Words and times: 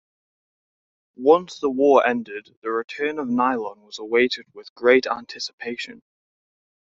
Once 1.15 1.59
the 1.59 1.69
war 1.69 2.03
ended, 2.07 2.57
the 2.63 2.71
return 2.71 3.19
of 3.19 3.27
nylon 3.29 3.83
was 3.83 3.99
awaited 3.99 4.47
with 4.51 4.73
great 4.73 5.05
anticipation. 5.05 6.01